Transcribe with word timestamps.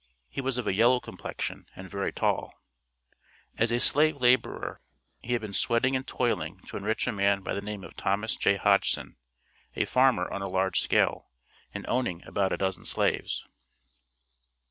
He 0.29 0.41
was 0.41 0.57
of 0.57 0.65
a 0.65 0.73
yellow 0.73 0.99
complexion, 0.99 1.67
and 1.75 1.87
very 1.87 2.11
tall. 2.11 2.55
As 3.59 3.71
a 3.71 3.79
slave 3.79 4.17
laborer 4.19 4.81
he 5.21 5.33
had 5.33 5.41
been 5.41 5.53
sweating 5.53 5.95
and 5.95 6.07
toiling 6.07 6.59
to 6.61 6.75
enrich 6.77 7.05
a 7.05 7.11
man 7.11 7.41
by 7.41 7.53
the 7.53 7.61
name 7.61 7.83
of 7.83 7.93
Thomas 7.93 8.35
J. 8.35 8.55
Hodgson, 8.55 9.17
a 9.75 9.85
farmer 9.85 10.27
on 10.33 10.41
a 10.41 10.49
large 10.49 10.79
scale, 10.81 11.29
and 11.71 11.85
owning 11.87 12.23
about 12.25 12.51
a 12.51 12.57
dozen 12.57 12.83
slaves. 12.85 13.45